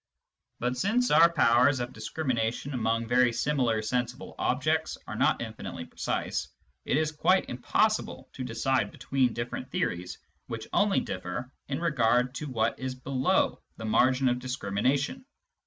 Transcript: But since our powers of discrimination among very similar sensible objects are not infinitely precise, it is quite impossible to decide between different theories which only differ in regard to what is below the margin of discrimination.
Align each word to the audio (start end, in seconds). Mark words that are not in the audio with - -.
But 0.57 0.77
since 0.77 1.11
our 1.11 1.31
powers 1.31 1.79
of 1.79 1.93
discrimination 1.93 2.73
among 2.73 3.05
very 3.05 3.31
similar 3.31 3.83
sensible 3.83 4.33
objects 4.39 4.97
are 5.05 5.15
not 5.15 5.43
infinitely 5.43 5.85
precise, 5.85 6.47
it 6.85 6.97
is 6.97 7.11
quite 7.11 7.47
impossible 7.49 8.27
to 8.33 8.43
decide 8.43 8.89
between 8.89 9.33
different 9.33 9.69
theories 9.69 10.17
which 10.47 10.67
only 10.73 11.01
differ 11.01 11.51
in 11.67 11.79
regard 11.79 12.33
to 12.33 12.49
what 12.49 12.79
is 12.79 12.95
below 12.95 13.61
the 13.77 13.85
margin 13.85 14.27
of 14.27 14.39
discrimination. 14.39 15.23